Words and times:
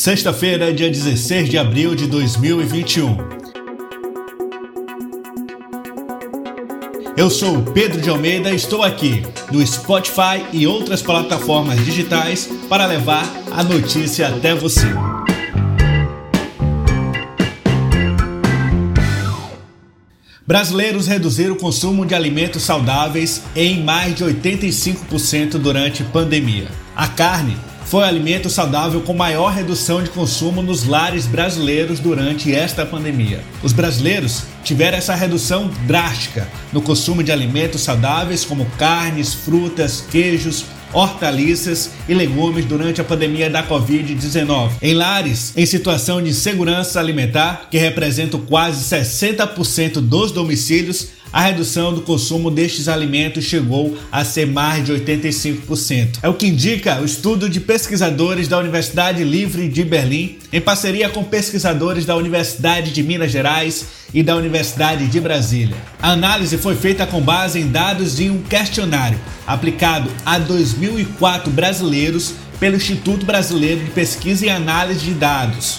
Sexta-feira, 0.00 0.72
dia 0.72 0.88
16 0.88 1.50
de 1.50 1.58
abril 1.58 1.94
de 1.94 2.06
2021. 2.06 3.18
Eu 7.14 7.28
sou 7.28 7.60
Pedro 7.64 8.00
de 8.00 8.08
Almeida 8.08 8.50
e 8.50 8.54
estou 8.54 8.82
aqui 8.82 9.22
no 9.52 9.64
Spotify 9.66 10.42
e 10.54 10.66
outras 10.66 11.02
plataformas 11.02 11.84
digitais 11.84 12.48
para 12.66 12.86
levar 12.86 13.30
a 13.50 13.62
notícia 13.62 14.28
até 14.28 14.54
você. 14.54 14.86
Brasileiros 20.46 21.08
reduziram 21.08 21.52
o 21.52 21.58
consumo 21.58 22.06
de 22.06 22.14
alimentos 22.14 22.62
saudáveis 22.62 23.42
em 23.54 23.84
mais 23.84 24.14
de 24.14 24.24
85% 24.24 25.58
durante 25.58 26.02
pandemia. 26.04 26.68
A 26.96 27.06
carne 27.06 27.54
foi 27.90 28.02
o 28.02 28.04
alimento 28.04 28.48
saudável 28.48 29.00
com 29.00 29.12
maior 29.12 29.52
redução 29.52 30.00
de 30.00 30.10
consumo 30.10 30.62
nos 30.62 30.86
lares 30.86 31.26
brasileiros 31.26 31.98
durante 31.98 32.54
esta 32.54 32.86
pandemia. 32.86 33.40
Os 33.64 33.72
brasileiros 33.72 34.44
tiveram 34.62 34.96
essa 34.96 35.12
redução 35.12 35.68
drástica 35.88 36.46
no 36.72 36.80
consumo 36.80 37.20
de 37.20 37.32
alimentos 37.32 37.80
saudáveis 37.80 38.44
como 38.44 38.64
carnes, 38.78 39.34
frutas, 39.34 40.04
queijos, 40.08 40.66
hortaliças 40.92 41.90
e 42.08 42.14
legumes 42.14 42.64
durante 42.64 43.00
a 43.00 43.04
pandemia 43.04 43.50
da 43.50 43.66
Covid-19. 43.66 44.70
Em 44.80 44.94
lares 44.94 45.52
em 45.56 45.66
situação 45.66 46.22
de 46.22 46.30
insegurança 46.30 47.00
alimentar, 47.00 47.66
que 47.70 47.78
representam 47.78 48.40
quase 48.40 48.84
60% 48.94 50.00
dos 50.00 50.30
domicílios, 50.30 51.08
a 51.32 51.42
redução 51.42 51.94
do 51.94 52.00
consumo 52.00 52.50
destes 52.50 52.88
alimentos 52.88 53.44
chegou 53.44 53.96
a 54.10 54.24
ser 54.24 54.46
mais 54.46 54.84
de 54.84 54.92
85%. 54.92 56.18
É 56.22 56.28
o 56.28 56.34
que 56.34 56.46
indica 56.46 57.00
o 57.00 57.04
estudo 57.04 57.48
de 57.48 57.60
pesquisadores 57.60 58.48
da 58.48 58.58
Universidade 58.58 59.22
Livre 59.22 59.68
de 59.68 59.84
Berlim, 59.84 60.38
em 60.52 60.60
parceria 60.60 61.08
com 61.08 61.22
pesquisadores 61.22 62.04
da 62.04 62.16
Universidade 62.16 62.92
de 62.92 63.02
Minas 63.02 63.30
Gerais 63.30 63.86
e 64.12 64.22
da 64.22 64.34
Universidade 64.34 65.06
de 65.06 65.20
Brasília. 65.20 65.76
A 66.02 66.10
análise 66.10 66.58
foi 66.58 66.74
feita 66.74 67.06
com 67.06 67.20
base 67.20 67.60
em 67.60 67.68
dados 67.68 68.16
de 68.16 68.28
um 68.28 68.42
questionário 68.42 69.18
aplicado 69.46 70.10
a 70.26 70.38
2004 70.38 71.50
brasileiros 71.50 72.34
pelo 72.58 72.76
Instituto 72.76 73.24
Brasileiro 73.24 73.84
de 73.84 73.90
Pesquisa 73.90 74.46
e 74.46 74.50
Análise 74.50 75.00
de 75.00 75.14
Dados. 75.14 75.78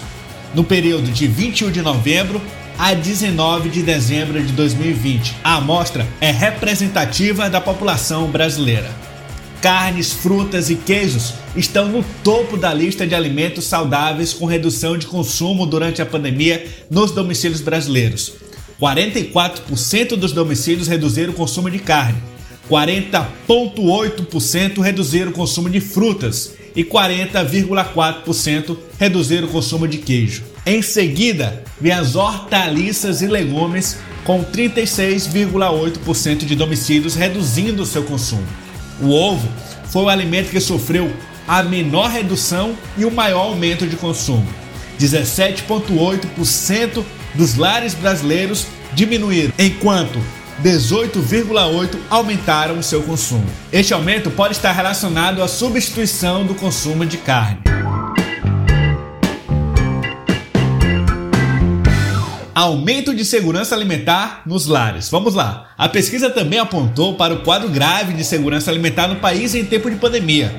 No 0.56 0.64
período 0.64 1.12
de 1.12 1.28
21 1.28 1.72
de 1.72 1.82
novembro 1.82 2.42
a 2.82 2.94
19 2.96 3.70
de 3.70 3.84
dezembro 3.84 4.44
de 4.44 4.52
2020. 4.54 5.36
A 5.44 5.58
amostra 5.58 6.08
é 6.20 6.32
representativa 6.32 7.48
da 7.48 7.62
população 7.62 8.26
brasileira. 8.26 8.90
Carnes, 9.62 10.12
frutas 10.12 10.72
e 10.72 10.76
queijos 10.76 11.36
estão 11.56 11.90
no 11.90 12.04
topo 12.24 12.58
da 12.58 12.74
lista 12.74 13.06
de 13.06 13.14
alimentos 13.14 13.66
saudáveis 13.66 14.34
com 14.34 14.48
redução 14.48 14.98
de 14.98 15.06
consumo 15.06 15.68
durante 15.68 16.02
a 16.02 16.08
pandemia 16.08 16.66
nos 16.90 17.12
domicílios 17.12 17.62
brasileiros. 17.62 18.34
44% 18.82 20.16
dos 20.16 20.32
domicílios 20.32 20.88
reduziram 20.88 21.34
o 21.34 21.36
consumo 21.36 21.70
de 21.70 21.78
carne, 21.78 22.18
40,8% 22.68 24.82
reduziram 24.82 25.30
o 25.30 25.36
consumo 25.36 25.70
de 25.70 25.80
frutas 25.80 26.54
e 26.76 26.84
40,4% 26.84 28.76
reduziram 28.98 29.48
o 29.48 29.52
consumo 29.52 29.88
de 29.88 30.00
queijo. 30.00 30.50
Em 30.66 30.82
seguida, 30.82 31.64
vem 31.80 31.92
as 31.92 32.16
hortaliças 32.16 33.22
e 33.24 33.28
legumes, 33.28 33.98
com 34.24 34.44
36,8% 34.44 36.46
de 36.46 36.56
domicílios 36.56 37.16
reduzindo 37.16 37.82
o 37.82 37.86
seu 37.86 38.04
consumo. 38.04 38.46
O 39.02 39.10
ovo 39.10 39.50
foi 39.86 40.04
o 40.04 40.10
alimento 40.10 40.52
que 40.52 40.60
sofreu 40.60 41.12
a 41.48 41.64
menor 41.64 42.12
redução 42.12 42.78
e 42.96 43.06
o 43.06 43.12
maior 43.12 43.48
aumento 43.48 43.88
de 43.88 43.96
consumo. 43.96 44.46
17,8% 45.00 47.04
dos 47.34 47.56
lares 47.56 47.96
brasileiros 47.96 48.68
diminuíram, 48.94 49.52
enquanto 49.58 50.22
18,8% 50.64 51.98
aumentaram 52.08 52.78
o 52.78 52.84
seu 52.84 53.02
consumo. 53.02 53.48
Este 53.74 53.96
aumento 53.96 54.30
pode 54.30 54.54
estar 54.54 54.74
relacionado 54.74 55.42
à 55.42 55.48
substituição 55.48 56.46
do 56.46 56.54
consumo 56.54 57.04
de 57.04 57.18
carne. 57.18 57.71
Aumento 62.54 63.16
de 63.16 63.24
segurança 63.24 63.74
alimentar 63.74 64.42
nos 64.46 64.66
lares. 64.66 65.10
Vamos 65.10 65.34
lá. 65.34 65.70
A 65.78 65.88
pesquisa 65.88 66.30
também 66.30 66.60
apontou 66.60 67.16
para 67.16 67.34
o 67.34 67.44
quadro 67.44 67.70
grave 67.70 68.12
de 68.12 68.26
segurança 68.26 68.70
alimentar 68.70 69.08
no 69.08 69.16
país 69.16 69.56
em 69.56 69.64
tempo 69.64 69.90
de 69.90 69.96
pandemia. 69.96 70.54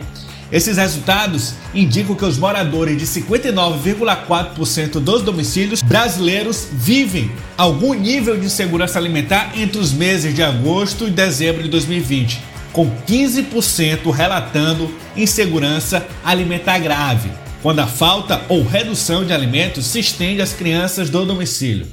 Esses 0.51 0.79
resultados 0.79 1.53
indicam 1.75 2.15
que 2.15 2.25
os 2.25 2.39
moradores 2.39 2.97
de 2.97 3.05
59,4% 3.07 5.01
dos 5.01 5.21
domicílios 5.21 5.83
brasileiros 5.83 6.67
vivem 6.73 7.31
algum 7.59 7.93
nível 7.93 8.39
de 8.39 8.49
segurança 8.49 8.99
alimentar 8.99 9.53
entre 9.55 9.79
os 9.79 9.93
meses 9.93 10.35
de 10.35 10.43
agosto 10.43 11.07
e 11.07 11.11
dezembro 11.11 11.63
de 11.63 11.69
2020, 11.69 12.41
com 12.73 12.91
15% 13.07 14.11
relatando 14.11 14.91
insegurança 15.15 16.07
alimentar 16.25 16.79
grave 16.79 17.31
quando 17.63 17.79
a 17.79 17.87
falta 17.87 18.43
ou 18.49 18.63
redução 18.63 19.25
de 19.25 19.33
alimentos 19.33 19.87
se 19.87 20.01
estende 20.01 20.43
às 20.43 20.53
crianças 20.53 21.09
do 21.09 21.25
domicílio. 21.25 21.87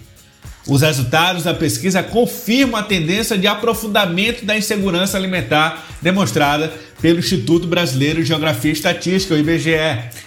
Os 0.68 0.82
resultados 0.82 1.44
da 1.44 1.54
pesquisa 1.54 2.04
confirmam 2.04 2.80
a 2.80 2.84
tendência 2.84 3.38
de 3.38 3.48
aprofundamento 3.48 4.46
da 4.46 4.58
insegurança 4.58 5.18
alimentar 5.18 5.86
demonstrada 6.02 6.72
pelo 7.02 7.20
Instituto 7.20 7.68
Brasileiro 7.68 8.22
de 8.22 8.28
Geografia 8.28 8.72
e 8.72 8.74
Estatística, 8.74 9.36
IBGE, 9.36 9.72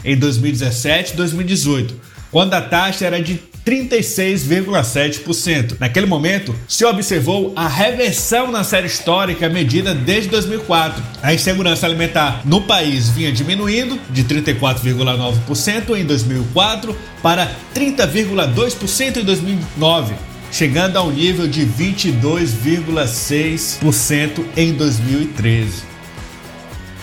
em 0.05 0.17
2017 0.17 1.13
e 1.13 1.17
2018, 1.17 1.95
quando 2.33 2.55
a 2.55 2.61
taxa 2.61 3.07
era 3.07 3.23
de 3.23 3.41
36,7%. 3.65 5.77
Naquele 5.79 6.07
momento, 6.07 6.53
se 6.67 6.85
observou 6.85 7.53
a 7.55 7.69
reversão 7.69 8.51
na 8.51 8.65
série 8.65 8.89
histórica 8.89 9.49
medida 9.49 9.95
desde 9.95 10.29
2004. 10.31 11.01
A 11.23 11.33
insegurança 11.33 11.87
alimentar 11.87 12.41
no 12.45 12.63
país 12.63 13.09
vinha 13.11 13.31
diminuindo 13.31 14.01
de 14.11 14.25
34,9% 14.25 15.97
em 15.97 16.05
2004 16.05 16.99
para 17.23 17.49
30,2% 17.75 19.19
em 19.19 19.25
2009 19.25 20.33
chegando 20.53 20.97
ao 20.99 21.11
nível 21.11 21.49
de 21.49 21.67
22,6% 21.67 24.45
em 24.55 24.75
2013. 24.75 25.83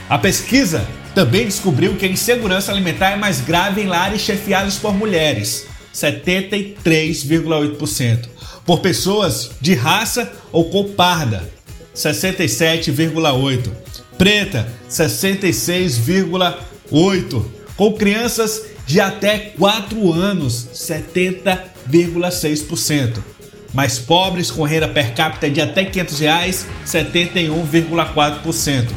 A 0.08 0.20
pesquisa 0.20 0.88
também 1.14 1.46
descobriu 1.46 1.96
que 1.96 2.06
a 2.06 2.10
insegurança 2.10 2.72
alimentar 2.72 3.12
é 3.12 3.16
mais 3.16 3.40
grave 3.42 3.82
em 3.82 3.88
lares 3.88 4.22
chefiados 4.22 4.78
por 4.78 4.94
mulheres, 4.94 5.66
73,8%. 5.94 8.30
Por 8.66 8.80
pessoas 8.80 9.52
de 9.60 9.74
raça 9.74 10.32
ou 10.52 10.70
cor 10.70 10.90
parda, 10.90 11.50
67,8%. 11.96 13.72
Preta, 14.18 14.68
66,8%. 14.90 17.46
Com 17.76 17.94
crianças 17.94 18.64
de 18.86 19.00
até 19.00 19.40
4 19.58 20.14
anos, 20.14 20.68
70,6%. 20.74 23.24
Mais 23.74 23.98
pobres 24.00 24.52
com 24.52 24.64
renda 24.64 24.88
per 24.88 25.14
capita 25.14 25.50
de 25.50 25.62
até 25.62 25.86
500 25.86 26.20
reais, 26.20 26.68
71,4%. 26.86 28.90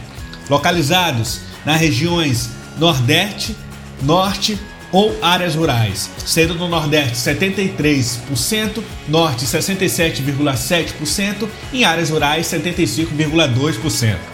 Localizados 0.51 1.52
nas 1.65 1.81
regiões 1.81 2.51
Nordeste, 2.79 3.57
Norte 4.03 4.59
ou 4.91 5.17
áreas 5.23 5.55
rurais, 5.55 6.11
sendo 6.25 6.55
no 6.55 6.69
Nordeste 6.69 7.17
73%, 7.17 8.83
Norte 9.09 9.47
67,7% 9.47 11.49
e 11.73 11.85
áreas 11.85 12.11
rurais 12.11 12.47
75,2%. 12.47 14.33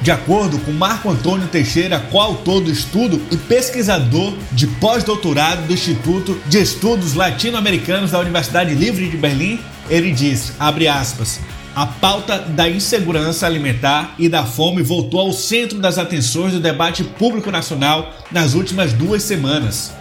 De 0.00 0.10
acordo 0.10 0.58
com 0.58 0.72
Marco 0.72 1.10
Antônio 1.10 1.48
Teixeira, 1.48 1.98
coautor 1.98 2.60
do 2.60 2.70
estudo 2.70 3.20
e 3.30 3.36
pesquisador 3.36 4.36
de 4.52 4.66
pós-doutorado 4.66 5.66
do 5.66 5.72
Instituto 5.72 6.38
de 6.46 6.60
Estudos 6.60 7.14
Latino-Americanos 7.14 8.10
da 8.10 8.20
Universidade 8.20 8.74
Livre 8.74 9.08
de 9.08 9.16
Berlim, 9.16 9.58
ele 9.88 10.12
diz, 10.12 10.52
abre 10.58 10.86
aspas, 10.86 11.40
a 11.76 11.84
pauta 11.84 12.38
da 12.38 12.66
insegurança 12.66 13.46
alimentar 13.46 14.14
e 14.18 14.30
da 14.30 14.46
fome 14.46 14.82
voltou 14.82 15.20
ao 15.20 15.32
centro 15.34 15.78
das 15.78 15.98
atenções 15.98 16.54
do 16.54 16.58
debate 16.58 17.04
público 17.04 17.50
nacional 17.50 18.14
nas 18.32 18.54
últimas 18.54 18.94
duas 18.94 19.22
semanas, 19.22 19.92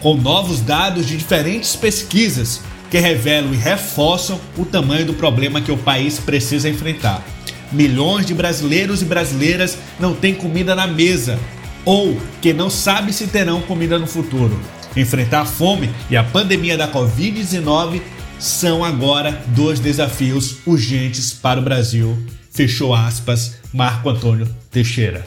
com 0.00 0.18
novos 0.18 0.60
dados 0.60 1.06
de 1.06 1.16
diferentes 1.16 1.74
pesquisas 1.74 2.60
que 2.90 2.98
revelam 2.98 3.54
e 3.54 3.56
reforçam 3.56 4.38
o 4.58 4.66
tamanho 4.66 5.06
do 5.06 5.14
problema 5.14 5.62
que 5.62 5.72
o 5.72 5.78
país 5.78 6.18
precisa 6.18 6.68
enfrentar. 6.68 7.24
Milhões 7.72 8.26
de 8.26 8.34
brasileiros 8.34 9.00
e 9.00 9.06
brasileiras 9.06 9.78
não 9.98 10.14
têm 10.14 10.34
comida 10.34 10.74
na 10.74 10.86
mesa 10.86 11.38
ou 11.86 12.20
que 12.42 12.52
não 12.52 12.68
sabem 12.68 13.14
se 13.14 13.28
terão 13.28 13.62
comida 13.62 13.98
no 13.98 14.06
futuro. 14.06 14.60
Enfrentar 14.94 15.40
a 15.40 15.46
fome 15.46 15.90
e 16.10 16.18
a 16.18 16.22
pandemia 16.22 16.76
da 16.76 16.86
Covid-19 16.86 18.02
são 18.38 18.84
agora 18.84 19.42
dois 19.48 19.80
desafios 19.80 20.58
urgentes 20.66 21.32
para 21.32 21.60
o 21.60 21.62
Brasil. 21.62 22.16
Fechou 22.50 22.94
aspas, 22.94 23.56
Marco 23.72 24.08
Antônio 24.08 24.48
Teixeira. 24.70 25.26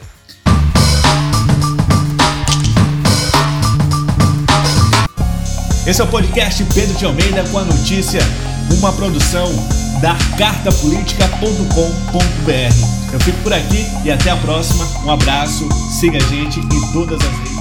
Esse 5.86 6.00
é 6.00 6.04
o 6.04 6.08
podcast 6.08 6.64
Pedro 6.74 6.96
de 6.96 7.04
Almeida 7.06 7.44
com 7.44 7.58
a 7.58 7.64
notícia, 7.64 8.20
uma 8.78 8.92
produção 8.92 9.48
da 10.02 10.14
cartapolitica.com.br. 10.36 13.12
Eu 13.12 13.20
fico 13.20 13.38
por 13.38 13.54
aqui 13.54 13.86
e 14.04 14.10
até 14.10 14.30
a 14.30 14.36
próxima. 14.36 14.84
Um 15.04 15.10
abraço, 15.10 15.66
siga 15.98 16.18
a 16.18 16.20
gente 16.20 16.60
em 16.60 16.92
todas 16.92 17.18
as 17.20 17.38
redes 17.38 17.57